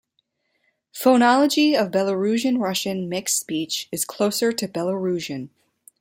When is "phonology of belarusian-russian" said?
0.95-3.07